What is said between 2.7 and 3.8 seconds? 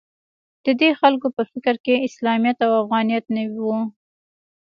افغانیت نه و